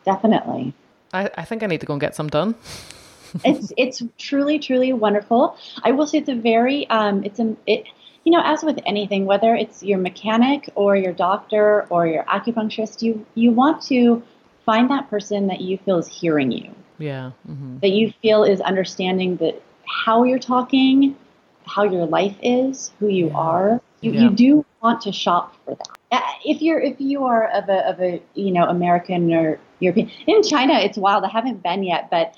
[0.04, 0.74] Definitely.
[1.12, 2.54] I, I think I need to go and get some done.
[3.44, 5.56] it's it's truly truly wonderful.
[5.84, 7.84] I will say it's a very um it's a it
[8.24, 13.02] you know, as with anything, whether it's your mechanic or your doctor or your acupuncturist,
[13.02, 14.22] you you want to
[14.66, 16.70] find that person that you feel is hearing you.
[16.98, 17.32] Yeah.
[17.48, 17.78] Mm-hmm.
[17.78, 21.16] That you feel is understanding that how you're talking,
[21.64, 23.36] how your life is, who you yeah.
[23.36, 23.80] are.
[24.00, 24.20] You, yeah.
[24.22, 25.88] you do want to shop for that.
[26.10, 30.10] Uh, if you're if you are of a of a you know American or European
[30.26, 31.24] in China, it's wild.
[31.24, 32.34] I haven't been yet, but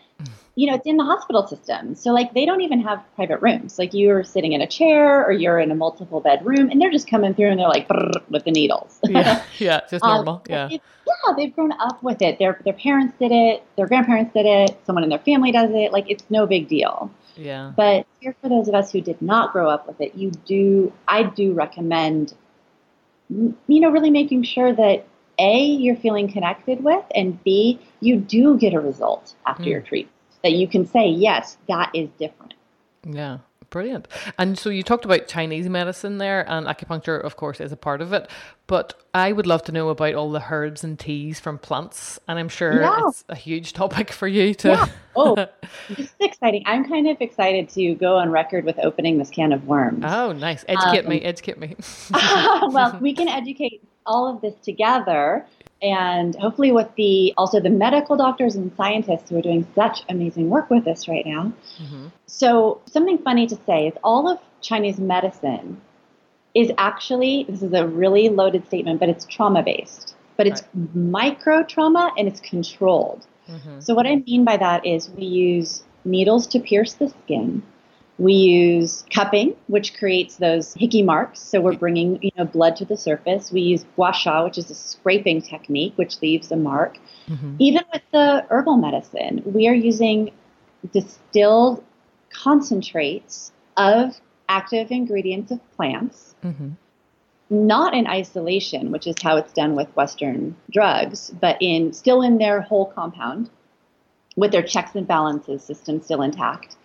[0.55, 1.95] you know, it's in the hospital system.
[1.95, 3.79] So like they don't even have private rooms.
[3.79, 6.91] Like you're sitting in a chair or you're in a multiple bed room and they're
[6.91, 7.89] just coming through and they're like
[8.29, 9.01] with the needles.
[9.05, 10.37] yeah, yeah, just normal.
[10.37, 10.69] Um, yeah.
[10.71, 12.39] yeah, they've grown up with it.
[12.39, 15.93] Their their parents did it, their grandparents did it, someone in their family does it.
[15.93, 17.11] Like it's no big deal.
[17.37, 17.73] Yeah.
[17.77, 20.93] But here for those of us who did not grow up with it, you do
[21.09, 22.35] I do recommend
[23.29, 25.07] you know, really making sure that
[25.39, 29.71] A, you're feeling connected with, and B, you do get a result after mm.
[29.71, 32.55] your treatment that you can say, yes, that is different.
[33.07, 33.39] Yeah.
[33.73, 34.07] Brilliant.
[34.39, 38.03] And so you talked about Chinese medicine there, and acupuncture, of course, is a part
[38.03, 38.29] of it.
[38.67, 42.39] But I would love to know about all the herbs and teas from plants, and
[42.39, 43.09] I'm sure yeah.
[43.09, 44.69] it's a huge topic for you to.
[44.69, 44.87] Yeah.
[45.17, 45.47] Oh,
[45.89, 46.63] it's exciting!
[46.67, 50.05] I'm kind of excited to go on record with opening this can of worms.
[50.07, 50.67] Oh, nice!
[50.69, 51.75] Educate um, me, educate me.
[52.13, 55.47] well, we can educate all of this together
[55.83, 60.49] and hopefully with the also the medical doctors and scientists who are doing such amazing
[60.49, 61.53] work with this right now.
[61.83, 62.07] Mm-hmm.
[62.27, 65.81] So something funny to say is all of Chinese medicine
[66.55, 70.15] is actually this is a really loaded statement, but it's trauma based.
[70.37, 70.95] But it's right.
[70.95, 73.27] micro trauma and it's controlled.
[73.49, 73.81] Mm-hmm.
[73.81, 77.63] So what I mean by that is we use needles to pierce the skin.
[78.19, 81.41] We use cupping, which creates those hickey marks.
[81.41, 83.51] So we're bringing you know blood to the surface.
[83.51, 86.99] We use gua sha, which is a scraping technique, which leaves a mark.
[87.29, 87.57] Mm-hmm.
[87.59, 90.31] Even with the herbal medicine, we are using
[90.93, 91.83] distilled
[92.31, 96.35] concentrates of active ingredients of plants.
[96.45, 96.71] Mm-hmm.
[97.51, 102.39] Not in isolation, which is how it's done with Western drugs, but in still in
[102.39, 103.51] their whole compound,
[104.37, 106.77] with their checks and balances system still intact.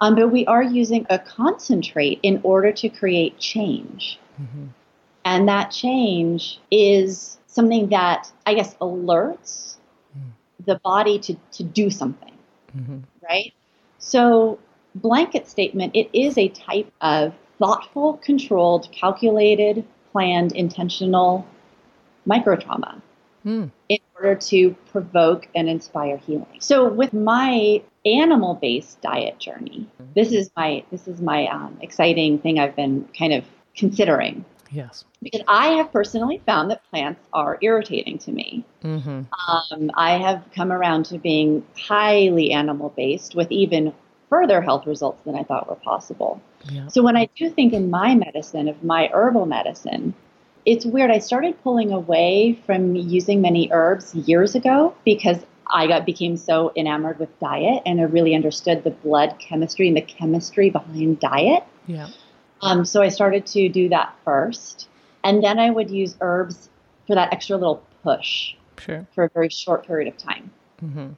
[0.00, 4.18] Um, but we are using a concentrate in order to create change.
[4.40, 4.66] Mm-hmm.
[5.24, 9.76] And that change is something that I guess alerts
[10.16, 10.30] mm.
[10.64, 12.34] the body to, to do something,
[12.76, 12.98] mm-hmm.
[13.22, 13.52] right?
[13.98, 14.58] So,
[14.94, 21.46] blanket statement, it is a type of thoughtful, controlled, calculated, planned, intentional
[22.24, 23.02] micro trauma
[23.44, 23.70] mm.
[23.88, 26.58] in order to provoke and inspire healing.
[26.60, 32.58] So with my animal-based diet journey, this is my this is my um, exciting thing
[32.58, 33.44] I've been kind of
[33.76, 35.04] considering Yes.
[35.22, 38.64] because I have personally found that plants are irritating to me.
[38.82, 39.22] Mm-hmm.
[39.48, 43.94] Um, I have come around to being highly animal based with even
[44.28, 46.40] further health results than I thought were possible.
[46.70, 46.88] Yeah.
[46.88, 50.14] So when I do think in my medicine, of my herbal medicine,
[50.66, 51.10] it's weird.
[51.10, 55.38] I started pulling away from using many herbs years ago because
[55.70, 59.96] I got became so enamored with diet and I really understood the blood chemistry and
[59.96, 61.64] the chemistry behind diet.
[61.86, 62.08] Yeah.
[62.60, 64.88] Um, so I started to do that first,
[65.22, 66.68] and then I would use herbs
[67.06, 69.06] for that extra little push Sure.
[69.14, 70.50] for a very short period of time.
[70.82, 71.08] Mm-hmm.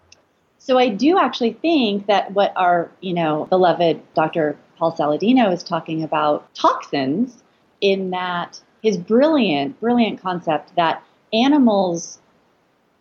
[0.58, 4.56] So I do actually think that what our, you know, beloved Dr.
[4.76, 7.42] Paul Saladino is talking about toxins
[7.80, 12.19] in that his brilliant, brilliant concept that animals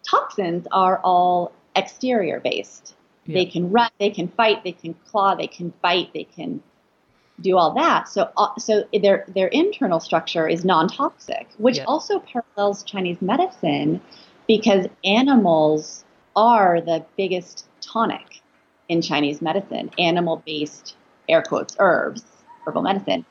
[0.10, 2.96] toxins are all exterior based.
[3.32, 6.64] They can run, they can fight, they can claw, they can bite, they can
[7.42, 8.08] do all that.
[8.08, 11.86] So, uh, so their their internal structure is non-toxic, which Yeah.
[11.86, 14.02] also parallels Chinese medicine,
[14.48, 18.42] because animals are the biggest tonic
[18.88, 19.92] in Chinese medicine.
[20.00, 20.96] Animal-based,
[21.28, 22.24] air quotes, herbs,
[22.66, 23.26] herbal medicine,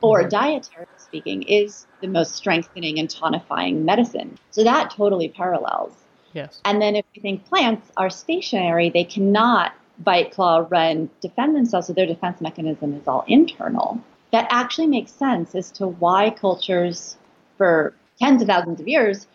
[0.00, 0.30] or Mhm.
[0.30, 4.38] dietary speaking, is the most strengthening and tonifying medicine.
[4.52, 6.03] So that totally parallels.
[6.34, 6.60] Yes.
[6.64, 11.86] And then if we think plants are stationary, they cannot bite, claw, run, defend themselves,
[11.86, 14.00] so their defense mechanism is all internal.
[14.32, 17.16] That actually makes sense as to why cultures
[17.56, 19.26] for tens of thousands of years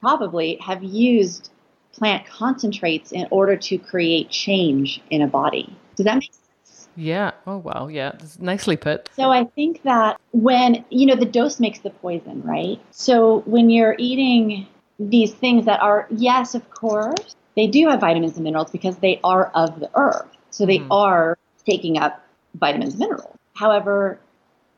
[0.00, 1.50] probably have used
[1.92, 5.74] plant concentrates in order to create change in a body.
[5.96, 6.88] Does that make sense?
[6.96, 7.32] Yeah.
[7.46, 7.88] Oh wow.
[7.88, 8.12] Yeah.
[8.12, 9.08] That's nicely put.
[9.16, 12.80] So I think that when, you know, the dose makes the poison, right?
[12.90, 14.66] So when you're eating
[15.00, 19.18] these things that are, yes, of course, they do have vitamins and minerals because they
[19.24, 20.28] are of the earth.
[20.50, 20.86] So they Mhm.
[20.90, 22.22] are taking up
[22.54, 23.34] vitamins and minerals.
[23.54, 24.20] However,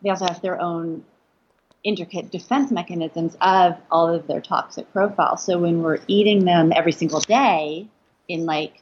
[0.03, 1.05] they also have their own
[1.85, 5.43] intricate defense mechanisms of all of their toxic profiles.
[5.43, 7.89] So when we're eating them every single day
[8.29, 8.81] in like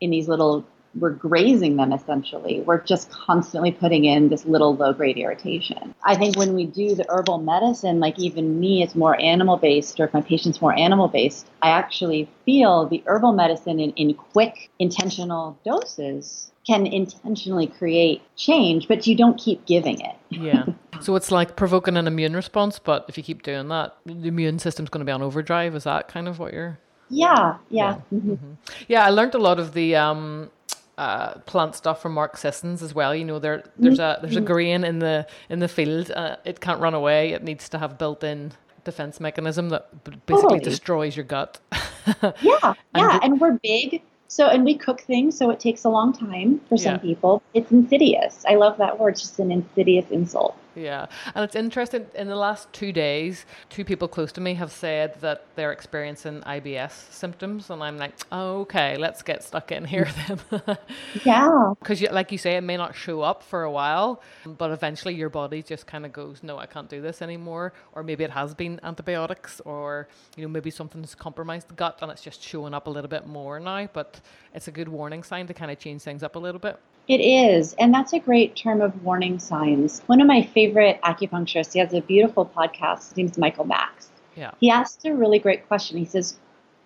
[0.00, 0.64] in these little
[0.98, 2.60] we're grazing them essentially.
[2.62, 5.94] We're just constantly putting in this little low grade irritation.
[6.04, 9.98] I think when we do the herbal medicine, like even me, it's more animal based,
[10.00, 14.14] or if my patient's more animal based, I actually feel the herbal medicine in, in
[14.14, 20.16] quick, intentional doses can intentionally create change, but you don't keep giving it.
[20.30, 20.64] Yeah.
[21.00, 24.58] so it's like provoking an immune response, but if you keep doing that, the immune
[24.58, 25.74] system's going to be on overdrive.
[25.74, 26.78] Is that kind of what you're?
[27.10, 28.00] Yeah, yeah.
[28.12, 28.56] mhm.
[28.88, 30.50] Yeah, I learned a lot of the um,
[30.98, 33.14] uh, plant stuff from Mark Sissons as well.
[33.14, 36.10] You know, there there's a there's a grain in the in the field.
[36.10, 37.30] Uh, it can't run away.
[37.32, 38.52] It needs to have built-in
[38.84, 39.88] defense mechanism that
[40.26, 40.60] basically Totally.
[40.60, 41.60] destroys your gut.
[42.06, 44.02] Yeah, yeah, the- and we're big.
[44.28, 46.98] So, and we cook things, so it takes a long time for some Yeah.
[46.98, 47.42] people.
[47.54, 48.44] It's insidious.
[48.48, 49.10] I love that word.
[49.10, 50.56] It's just an insidious insult.
[50.76, 52.06] Yeah, and it's interesting.
[52.14, 56.40] In the last two days, two people close to me have said that they're experiencing
[56.42, 60.64] IBS symptoms, and I'm like, oh, okay, let's get stuck in here mm.
[60.66, 60.78] then.
[61.24, 61.72] Yeah.
[61.78, 65.28] Because, like you say, it may not show up for a while, but eventually your
[65.28, 67.72] body just kind of goes, no, I can't do this anymore.
[67.92, 72.10] Or maybe it has been antibiotics, or you know, maybe something's compromised the gut and
[72.10, 73.88] it's just showing up a little bit more now.
[73.92, 74.20] But
[74.54, 76.78] it's a good warning sign to kind of change things up a little bit.
[77.06, 77.74] It is.
[77.74, 80.00] And that's a great term of warning signs.
[80.06, 83.08] One of my favorite acupuncturists, he has a beautiful podcast.
[83.08, 84.08] His name's Michael Max.
[84.36, 84.52] Yeah.
[84.60, 85.98] He asked a really great question.
[85.98, 86.38] He says,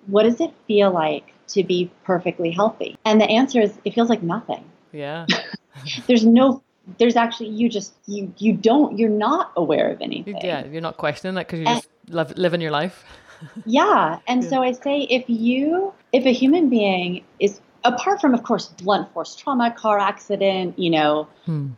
[0.06, 2.96] What does it feel like to be perfectly healthy?
[3.04, 4.64] And the answer is, it feels like nothing.
[4.92, 5.26] Yeah.
[6.08, 6.62] There's no,
[6.98, 10.36] there's actually, you just, you, you don't, you're not aware of anything.
[10.42, 10.64] yeah.
[10.66, 13.04] You're not questioning it because you're And- just live, living your life.
[13.66, 14.18] Yeah.
[14.26, 14.48] And Yeah.
[14.50, 19.12] so I say if you, if a human being is, apart from, of course, blunt
[19.12, 21.68] force trauma, car accident, you know, Hmm.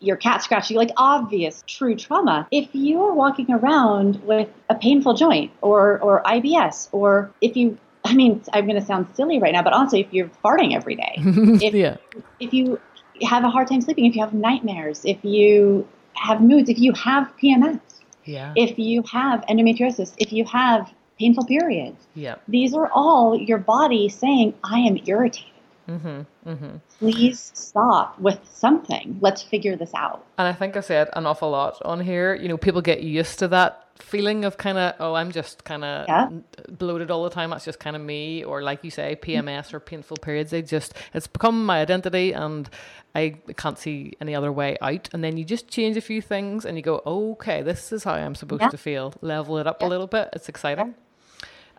[0.00, 2.46] your cat scratching, like obvious true trauma.
[2.50, 7.76] If you are walking around with a painful joint or, or IBS, or if you,
[8.04, 10.96] I mean, I'm going to sound silly right now, but honestly, if you're farting every
[10.96, 11.14] day,
[11.66, 11.96] If- yeah.
[12.40, 12.80] if you
[13.22, 16.92] have a hard time sleeping, if you have nightmares, if you have moods, if you
[16.92, 17.80] have PMS,
[18.24, 18.52] Yeah.
[18.56, 22.36] if you have endometriosis, if you have painful periods, Yeah.
[22.48, 25.50] these are all your body saying, I am irritated.
[25.88, 26.50] Mm-hmm.
[26.50, 26.76] Mm-hmm.
[26.98, 29.18] Please stop with something.
[29.20, 30.24] Let's figure this out.
[30.36, 32.34] And I think I said an awful lot on here.
[32.34, 35.84] You know, people get used to that feeling of kind of, oh, I'm just kind
[35.84, 36.28] of Yeah.
[36.70, 37.50] bloated all the time.
[37.50, 38.42] That's just kind of me.
[38.42, 40.50] Or like you say, PMS or painful periods.
[40.50, 42.68] They just, it's become my identity and
[43.14, 45.08] I can't see any other way out.
[45.12, 48.14] And then you just change a few things and you go, okay, this is how
[48.14, 48.68] I'm supposed Yeah.
[48.70, 49.14] to feel.
[49.22, 50.30] Level it up a little bit.
[50.32, 50.96] It's exciting.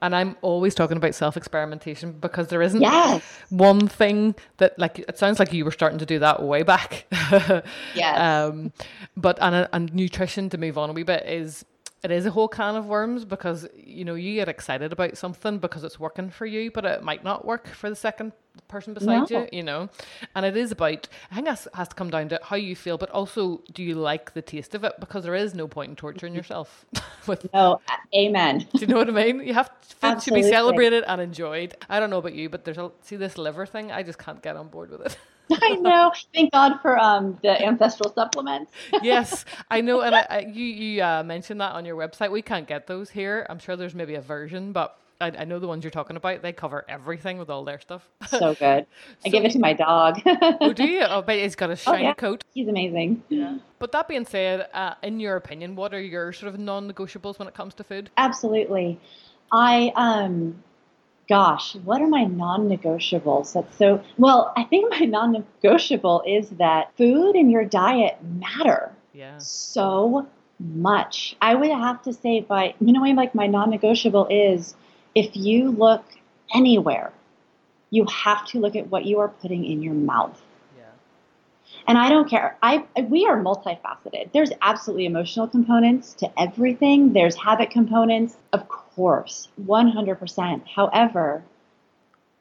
[0.02, 3.24] And I'm always talking about self experimentation because there isn't Yes.
[3.50, 7.06] one thing that like it sounds like you were starting to do that way back.
[7.96, 8.20] Yes.
[8.20, 8.72] Um,
[9.16, 11.66] but and and nutrition to move on a wee bit is
[12.04, 15.58] it is a whole can of worms because you know you get excited about something
[15.58, 18.34] because it's working for you, but it might not work for the second
[18.68, 19.42] person beside No.
[19.42, 19.50] you.
[19.52, 19.90] You know,
[20.36, 22.98] and it is about I think that has to come down to how you feel,
[22.98, 25.96] but also do you like the taste of it because there is no point in
[25.96, 26.38] torturing mm-hmm.
[26.38, 26.86] yourself
[27.28, 27.82] with No,
[28.16, 28.60] amen.
[28.74, 29.40] do you know what I mean?
[29.46, 31.76] You have food to be celebrated and enjoyed.
[31.90, 33.92] I don't know about you, but there's a see this liver thing.
[33.92, 35.18] I just can't get on board with it.
[35.62, 36.12] I know.
[36.34, 38.72] Thank God for um the ancestral supplements.
[39.02, 42.32] yes, I know, and I, I, you you uh, mentioned that on your website.
[42.32, 43.46] We can't get those here.
[43.50, 46.42] I'm sure there's maybe a version, but I, I know the ones you're talking about.
[46.42, 48.08] They cover everything with all their stuff.
[48.28, 48.86] So good.
[49.26, 50.22] I give it to my dog.
[50.26, 51.02] oh, do you?
[51.02, 52.14] Oh, but it's got a shiny yeah.
[52.14, 52.44] coat.
[52.54, 53.24] He's amazing.
[53.30, 53.58] Yeah.
[53.80, 57.48] But that being said, uh, in your opinion, what are your sort of non-negotiables when
[57.48, 58.10] it comes to food?
[58.18, 59.00] Absolutely.
[59.52, 60.62] I um
[61.30, 63.54] gosh, what are my non-negotiables?
[63.54, 69.38] That's so well, I think my non-negotiable is that food and your diet matter Yeah.
[69.38, 70.28] so
[70.60, 71.36] much.
[71.42, 74.76] I would have to say by you know like my non-negotiable is
[75.16, 76.04] if you look
[76.54, 77.12] anywhere,
[77.90, 80.42] you have to look at what you are putting in your mouth.
[80.78, 80.84] Yeah.
[81.88, 82.58] And I don't care.
[82.62, 84.32] I we are multifaceted.
[84.34, 87.14] There's absolutely emotional components to everything.
[87.14, 90.64] There's habit components, of course, 100%.
[90.68, 91.44] However,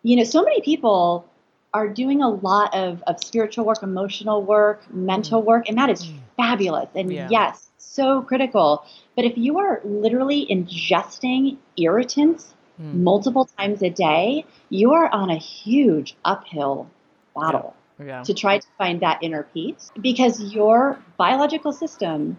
[0.02, 1.28] you know, so many people
[1.74, 6.04] are doing a lot of, of spiritual work, emotional work, mental work, and that is
[6.04, 6.18] Mm.
[6.36, 6.88] fabulous.
[6.94, 7.28] And Yeah.
[7.30, 8.84] yes, so critical.
[9.14, 13.02] But if you are literally ingesting irritants Mm.
[13.02, 16.88] multiple times a day, you are on a huge uphill
[17.34, 18.22] battle Yeah.
[18.22, 22.38] to try to find that inner peace because your biological system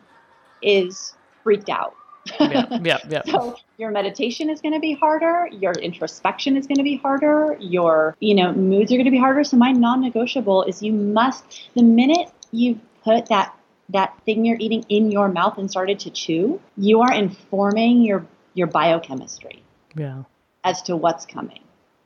[0.62, 1.96] is freaked out.
[2.40, 2.80] Yeah.
[2.82, 2.98] Yeah.
[3.10, 3.22] Yeah.
[3.26, 7.58] so your meditation is going to be harder, your introspection is going to be harder,
[7.60, 9.44] your, you know, moods are going to be harder.
[9.44, 11.44] So my non-negotiable is you must
[11.76, 13.54] the minute you put that
[13.90, 18.26] that thing you're eating in your mouth and started to chew, you are informing your
[18.54, 19.64] your biochemistry
[19.96, 20.24] Yeah.
[20.64, 21.62] as to what's coming.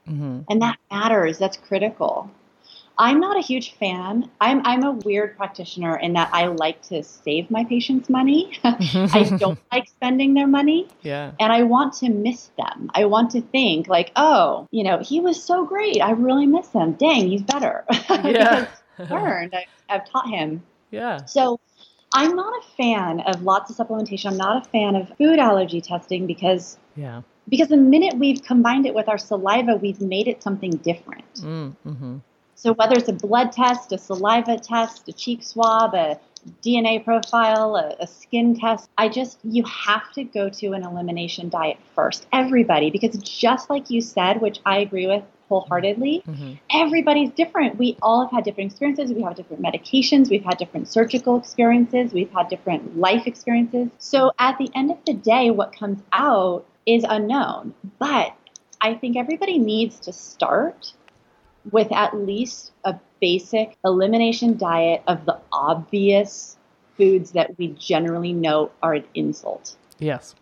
[0.06, 1.38] hmm And that matters.
[1.38, 2.30] That's critical.
[3.06, 4.30] I'm not a huge fan.
[4.40, 8.40] I'm I'm a weird practitioner in that I like to save my patients money.
[8.64, 11.32] I don't like spending their money Yeah.
[11.40, 12.90] and I want to miss them.
[12.94, 16.00] I want to think like, oh, you know, he was so great.
[16.00, 16.92] I really miss him.
[16.92, 17.84] Dang, he's better.
[18.24, 18.68] Yeah.
[18.98, 19.54] I've learned.
[19.54, 20.62] I, I've taught him.
[20.90, 21.24] yeah.
[21.24, 21.58] So
[22.14, 24.26] I'm not a fan of lots of supplementation.
[24.30, 27.22] I'm not a fan of food allergy testing because Yeah.
[27.48, 31.24] because the minute we've combined it with our saliva, we've made it something different.
[31.36, 32.16] Mm, Mm, hmm
[32.62, 36.20] So whether it's a blood test, a saliva test, a cheek swab, a
[36.64, 41.48] DNA profile, a, a skin test, I just you have to go to an elimination
[41.48, 42.28] diet first.
[42.32, 47.76] Everybody, because just like you said, which I agree with wholeheartedly, hmm everybody's different.
[47.78, 49.12] We all have had different experiences.
[49.12, 50.30] We have different medications.
[50.30, 52.12] We've had different surgical experiences.
[52.12, 53.88] We've had different life experiences.
[53.98, 57.74] So at the end of the day, what comes out is unknown.
[57.98, 58.34] But
[58.80, 60.94] I think everybody needs to start
[61.70, 66.56] with at least a basic elimination diet of the obvious
[66.96, 69.76] foods that we generally know are an insult.
[69.98, 70.34] Yes.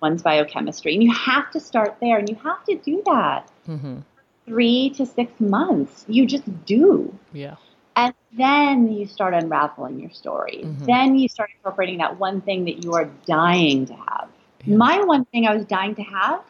[0.00, 0.94] One's biochemistry.
[0.94, 2.18] And you have to start there.
[2.18, 3.98] And you have to do that hmm
[4.46, 6.06] three to six months.
[6.08, 7.14] You just do.
[7.34, 7.56] Yeah.
[7.96, 10.62] And then you start unraveling your story.
[10.64, 10.86] Mhm.
[10.86, 14.28] Then you start incorporating that one thing that you are dying to have.
[14.64, 14.76] Yeah.
[14.76, 16.40] My one thing I was dying to have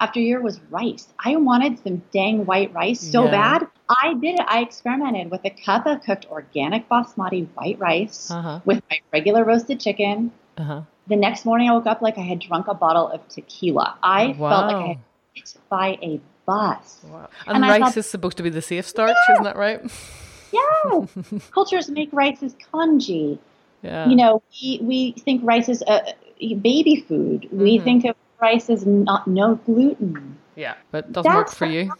[0.00, 1.08] after year was rice.
[1.24, 3.30] I wanted some dang white rice so Yeah.
[3.30, 3.68] bad.
[3.88, 4.46] I did it.
[4.48, 8.60] I experimented with a cup of cooked organic basmati white rice Uh huh.
[8.64, 10.32] with my regular roasted chicken.
[10.58, 10.80] Uh huh.
[11.06, 13.96] The next morning, I woke up like I had drunk a bottle of tequila.
[14.02, 14.98] I felt like I had
[15.34, 17.00] hit by a bus.
[17.10, 17.28] Wow.
[17.46, 19.80] And, And rice thought- is supposed to be the safe starch, isn't that right?
[20.52, 21.06] yeah.
[21.50, 23.38] Cultures make rice as congee.
[23.82, 24.08] Yeah.
[24.08, 27.48] You know, we, we think rice is a, a baby food.
[27.50, 27.84] We Mhm.
[27.84, 30.36] think of rice is not no gluten.
[30.56, 30.74] yeah.
[30.90, 31.90] But it doesn't work for you.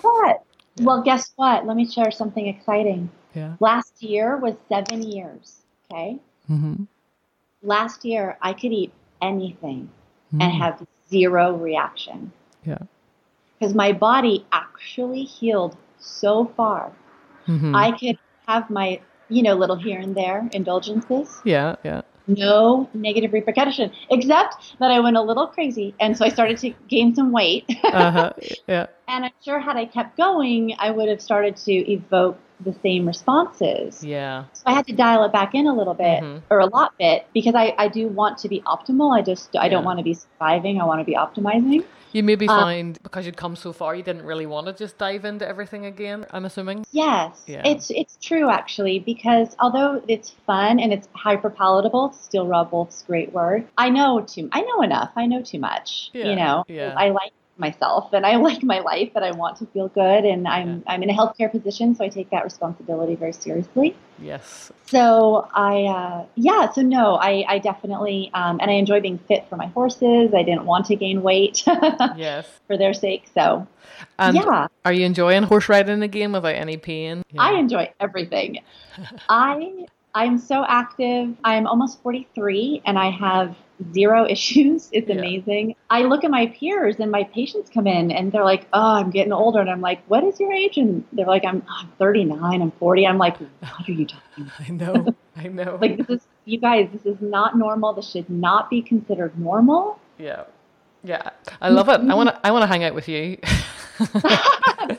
[0.00, 0.42] What?
[0.80, 1.66] Well, guess what?
[1.66, 3.10] Let me share something exciting.
[3.34, 3.56] Yeah.
[3.60, 5.60] Last year was seven years.
[5.92, 6.18] Okay.
[6.50, 6.84] Mm-hmm.
[7.62, 9.90] Last year, I could eat anything
[10.32, 12.32] and have zero reaction
[12.64, 12.78] Yeah.
[13.58, 16.92] because my body actually healed so far.
[17.48, 17.74] Mm-hmm.
[17.74, 21.40] I could have my, you know, little here and there indulgences.
[21.44, 21.76] Yeah.
[21.84, 22.02] Yeah.
[22.26, 25.94] No negative repercussion, except that I went a little crazy.
[26.00, 27.64] And so I started to gain some weight.
[27.84, 28.32] uh-huh.
[28.68, 28.86] Yeah.
[29.08, 33.06] And I'm sure had I kept going, I would have started to evoke the same
[33.06, 34.04] responses.
[34.04, 34.44] Yeah.
[34.52, 36.42] So I had to dial it back in a little bit Mhm.
[36.50, 39.16] or a lot bit because I, I do want to be optimal.
[39.16, 40.80] I just I don't want to be surviving.
[40.80, 41.84] I want to be optimizing.
[42.12, 44.98] You maybe Um, find because you'd come so far, you didn't really want to just
[44.98, 46.26] dive into everything again.
[46.32, 46.84] I'm assuming.
[46.92, 47.62] Yes, Yeah.
[47.64, 53.02] it's it's true actually because although it's fun and it's hyper palatable, steel raw bolt's
[53.02, 53.66] a great word.
[53.78, 54.48] I know too.
[54.52, 55.10] I know enough.
[55.16, 56.10] I know too much.
[56.12, 56.94] Yeah, You know, yeah.
[56.96, 60.48] I like myself and I like my life and I want to feel good and
[60.48, 63.94] I'm I'm in a healthcare position, so I take that responsibility very seriously.
[64.18, 64.72] Yes.
[64.86, 69.48] So I, uh, yeah, so no, I, I definitely, um, and I enjoy being fit
[69.48, 70.34] for my horses.
[70.34, 71.64] I didn't want to gain weight
[72.16, 72.46] Yes.
[72.66, 73.28] for their sake.
[73.32, 73.66] So
[74.18, 77.22] And yeah, are you enjoying horse riding again without any pain?
[77.38, 78.58] I enjoy everything.
[79.28, 81.34] I, I'm so active.
[81.44, 83.56] I'm almost 43 and I have
[83.92, 84.88] zero issues.
[84.92, 85.16] It's Yeah.
[85.16, 85.74] amazing.
[85.88, 89.10] I look at my peers and my patients come in and they're like, oh, I'm
[89.10, 89.60] getting older.
[89.60, 90.76] And I'm like, what is your age?
[90.76, 93.06] And they're like, I'm, I'm 39, I'm 40.
[93.06, 94.60] I'm like, what are you talking about?
[94.60, 95.14] I know.
[95.36, 95.78] I know.
[95.80, 97.92] Like this is you guys, this is not normal.
[97.92, 99.98] This should not be considered normal.
[100.18, 100.44] yeah.
[101.02, 101.30] Yeah.
[101.62, 101.98] I love it.
[102.00, 102.38] I want to.
[102.46, 103.38] I want to hang out with you.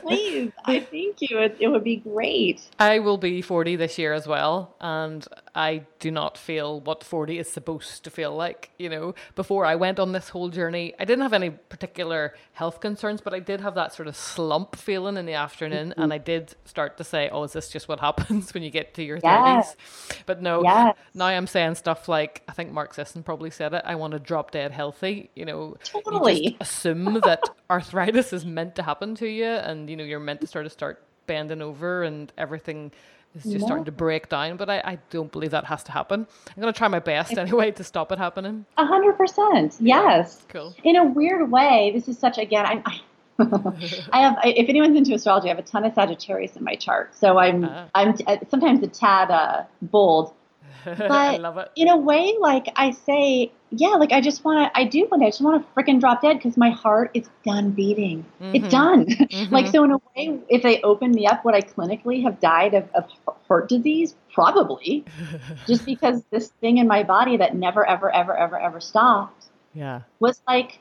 [0.00, 1.38] Please, I thank you.
[1.38, 2.60] It, it would be great.
[2.78, 7.38] I will be 40 this year as well, and I do not feel what 40
[7.38, 8.70] is supposed to feel like.
[8.78, 12.80] You know, before I went on this whole journey, I didn't have any particular health
[12.80, 16.12] concerns, but I did have that sort of slump feeling in the afternoon, and mm-hmm.
[16.12, 19.02] I did start to say, "Oh, is this just what happens when you get to
[19.02, 19.76] your 30s?"
[20.24, 20.96] But no, Yes.
[21.14, 23.82] now I'm saying stuff like I think Mark Sisson probably said it.
[23.84, 25.30] I want to drop dead healthy.
[25.34, 26.56] You know, you Totally.
[26.58, 30.40] just assume that arthritis is meant to happen to you, and you know you're meant
[30.40, 32.92] to sort of start bending over, and everything
[33.34, 34.56] is just starting to break down.
[34.56, 36.26] But I, I don't believe that has to happen.
[36.54, 38.66] I'm gonna try my best anyway to stop it happening.
[38.76, 39.76] A hundred percent.
[39.80, 40.44] Yes.
[40.48, 40.74] Cool.
[40.84, 42.66] In a weird way, this is such again.
[42.66, 43.00] I, I
[44.12, 44.36] I have.
[44.44, 47.64] If anyone's into astrology, I have a ton of Sagittarius in my chart, so I'm
[47.64, 47.86] Ah.
[47.94, 50.34] I'm t- uh, sometimes a tad uh, bold.
[50.86, 51.70] I But love it.
[51.76, 54.78] in a way, like I say, yeah, like I just want to.
[54.78, 55.26] I do one day.
[55.26, 58.24] I just want to freaking drop dead because my heart is done beating.
[58.40, 58.54] Mhm.
[58.54, 59.06] It's done.
[59.50, 59.72] like Mhm.
[59.72, 62.84] so, in a way, if they open me up, would I clinically have died of,
[62.94, 63.10] of
[63.48, 64.14] heart disease?
[64.34, 65.04] Probably,
[65.66, 70.02] just because this thing in my body that never, ever, ever, ever, ever stopped yeah,
[70.20, 70.78] was like,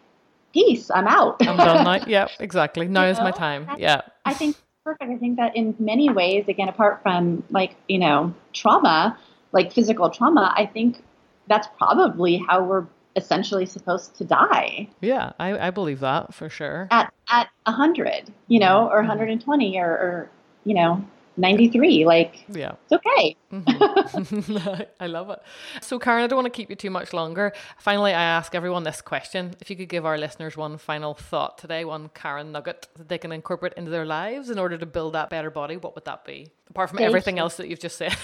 [0.53, 0.91] peace.
[0.91, 1.37] I'm out.
[1.47, 2.05] I'm done now.
[2.07, 2.87] Yeah, exactly.
[2.87, 3.63] Now is my time.
[3.63, 4.01] That's- Yeah.
[4.25, 5.09] I think perfect.
[5.11, 9.17] I think that in many ways, again, apart from like, you know, trauma,
[9.53, 11.03] like physical trauma, I think
[11.51, 12.85] that's probably how we're
[13.15, 16.87] essentially supposed to die Yeah, I, I believe that for sure.
[16.91, 19.07] at at 100, you know, or Mhm.
[19.07, 20.29] 120 or, or
[20.63, 21.03] you know,
[21.41, 22.05] 93.
[22.05, 22.73] Like, Yeah.
[22.89, 23.35] it's okay.
[23.51, 24.87] Mhm.
[24.99, 25.39] I love it.
[25.81, 27.51] So, Karen, I don't want to keep you too much longer.
[27.77, 29.55] Finally, I ask everyone this question.
[29.59, 33.17] If you could give our listeners one final thought today, one Karen nugget that they
[33.17, 36.23] can incorporate into their lives in order to build that better body, what would that
[36.23, 36.47] be?
[36.69, 37.43] Apart from Thank everything you.
[37.43, 38.15] else that you've just said.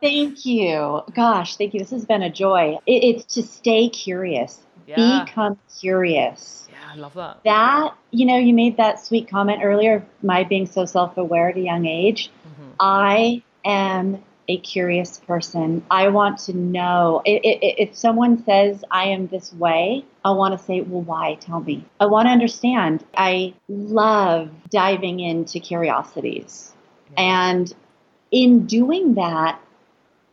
[0.00, 1.02] Thank you.
[1.14, 1.80] Gosh, thank you.
[1.80, 2.78] This has been a joy.
[2.86, 5.24] It, it's to stay curious, yeah.
[5.24, 6.68] become curious.
[6.70, 7.42] Yeah, I love that.
[7.44, 11.56] that you know you made that sweet comment earlier of my being so self-aware at
[11.56, 12.72] a young age Mhm.
[12.80, 19.52] i am a curious person i want to know if someone says i am this
[19.54, 24.50] way i want to say well why tell me i want to understand i love
[24.70, 26.72] diving into curiosities
[27.16, 27.72] and
[28.30, 29.58] in doing that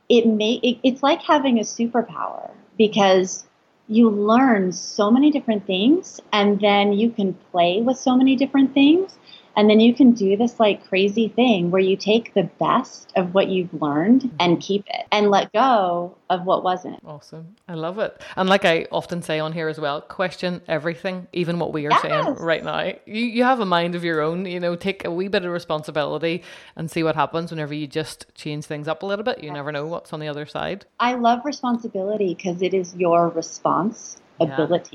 [0.10, 3.45] it may it, it's like having a superpower because
[3.92, 8.74] you learn so many different things and then you can play with so many different
[8.74, 9.18] things
[9.56, 13.34] and then you can do this like crazy thing where you take the best of
[13.34, 14.36] what you've learned mm-hmm.
[14.39, 17.56] and keep it and let go of what wasn't Awesome.
[17.68, 18.22] I love it.
[18.36, 21.99] And like I often say on here as well, question everything, even what we are
[21.99, 22.93] saying right now.
[23.06, 25.52] You you have a mind of your own, you know, take a wee bit of
[25.52, 26.43] responsibility
[26.76, 29.43] and see what happens whenever you just change things up a little bit.
[29.43, 30.86] You never know what's on the other side.
[30.99, 34.18] i love responsibility because it is your response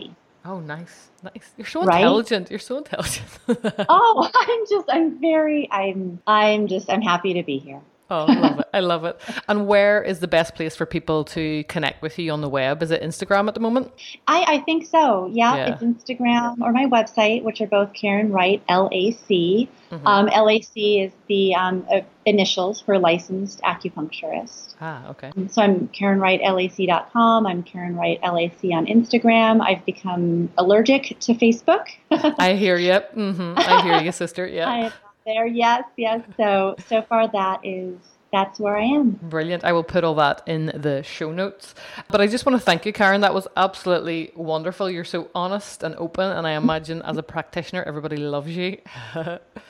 [0.06, 0.16] Yeah.
[0.46, 1.10] Oh, nice.
[1.22, 1.52] Nice.
[1.58, 1.96] You're so Right?
[1.96, 2.50] intelligent.
[2.50, 3.26] You're so intelligent.
[3.88, 8.34] oh i'm just i'm very i'm i'm just i'm happy to be here oh, I
[8.40, 8.66] love it.
[8.74, 9.20] I love it.
[9.48, 12.82] And where is the best place for people to connect with you on the web?
[12.82, 13.92] Is it Instagram at the moment?
[14.26, 15.30] I, I think so.
[15.32, 15.72] Yeah, Yeah.
[15.74, 19.68] it's Instagram or my website, which are both Karen Wright, LAC.
[19.90, 20.00] Mhm.
[20.04, 24.74] Um, LAC is the um, uh, initials for licensed acupuncturist.
[24.80, 25.30] ah, okay.
[25.36, 27.46] Um, So I'm Karen Wright, KarenWrightLAC.com.
[27.46, 29.60] I'm Karen Wright LAC on Instagram.
[29.60, 31.86] I've become allergic to Facebook.
[32.10, 32.98] I hear you.
[33.14, 34.46] hmm I hear you, sister.
[34.56, 34.90] Yeah.
[35.26, 35.46] I am not there.
[35.46, 36.22] Yes, yes.
[36.36, 37.96] So so far that is
[38.32, 39.12] that's where I am.
[39.12, 39.64] Brilliant.
[39.64, 41.74] I will put all that in the show notes.
[42.08, 43.20] But I just want to thank you, Karen.
[43.20, 44.90] That was absolutely wonderful.
[44.90, 46.30] You're so honest and open.
[46.30, 48.78] And I imagine as a practitioner, everybody loves you.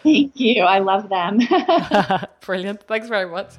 [0.03, 0.63] Thank you.
[0.63, 1.41] I love them.
[2.41, 2.83] Brilliant.
[2.89, 3.55] Thanks very much.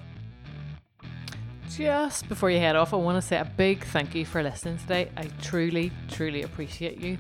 [1.70, 4.80] Just before you head off, I want to say a big thank you for listening
[4.80, 5.12] today.
[5.16, 7.20] I truly, truly appreciate you.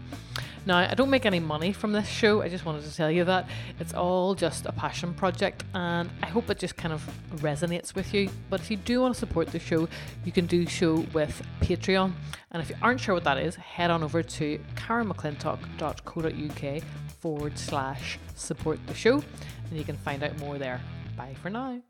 [0.67, 2.41] Now, I don't make any money from this show.
[2.41, 3.47] I just wanted to tell you that.
[3.79, 8.13] It's all just a passion project, and I hope it just kind of resonates with
[8.13, 8.29] you.
[8.49, 9.87] But if you do want to support the show,
[10.25, 12.11] you can do so with Patreon.
[12.51, 16.83] And if you aren't sure what that is, head on over to karenmcclintock.co.uk
[17.21, 19.23] forward slash support the show,
[19.69, 20.81] and you can find out more there.
[21.15, 21.81] Bye for now.